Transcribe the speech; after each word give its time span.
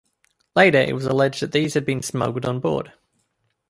Later 0.55 0.79
it 0.79 0.95
was 0.95 1.05
alleged 1.05 1.41
that 1.43 1.51
these 1.51 1.75
had 1.75 1.85
been 1.85 2.01
smuggled 2.01 2.43
on 2.47 2.59
board. 2.59 2.91